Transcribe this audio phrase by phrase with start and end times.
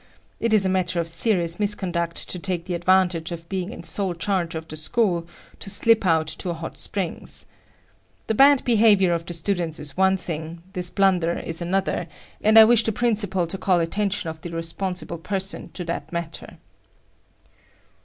[0.39, 4.15] It is a matter of serious misconduct to take the advantage of being in sole
[4.15, 5.27] charge of the school,
[5.59, 7.45] to slip out to a hot springs.
[8.25, 12.07] The bad behavior of the students is one thing; this blunder is another,
[12.41, 16.57] and I wish the principal to call attention of the responsible person to that matter."